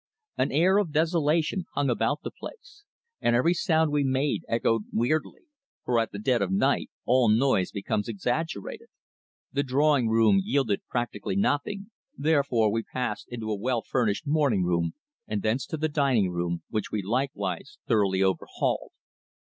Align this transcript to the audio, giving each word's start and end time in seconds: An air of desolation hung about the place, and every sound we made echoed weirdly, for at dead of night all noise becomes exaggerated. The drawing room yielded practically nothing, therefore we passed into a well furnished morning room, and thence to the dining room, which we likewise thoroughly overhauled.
An 0.35 0.51
air 0.51 0.79
of 0.79 0.91
desolation 0.91 1.65
hung 1.75 1.87
about 1.87 2.23
the 2.23 2.31
place, 2.31 2.85
and 3.19 3.35
every 3.35 3.53
sound 3.53 3.91
we 3.91 4.03
made 4.03 4.41
echoed 4.47 4.85
weirdly, 4.91 5.41
for 5.85 5.99
at 5.99 6.09
dead 6.23 6.41
of 6.41 6.51
night 6.51 6.89
all 7.05 7.29
noise 7.29 7.69
becomes 7.71 8.07
exaggerated. 8.07 8.87
The 9.51 9.61
drawing 9.61 10.09
room 10.09 10.41
yielded 10.43 10.81
practically 10.89 11.35
nothing, 11.35 11.91
therefore 12.17 12.71
we 12.71 12.81
passed 12.81 13.27
into 13.29 13.51
a 13.51 13.55
well 13.59 13.83
furnished 13.83 14.25
morning 14.25 14.63
room, 14.63 14.95
and 15.27 15.43
thence 15.43 15.67
to 15.67 15.77
the 15.77 15.87
dining 15.87 16.31
room, 16.31 16.63
which 16.71 16.91
we 16.91 17.03
likewise 17.03 17.77
thoroughly 17.87 18.23
overhauled. 18.23 18.93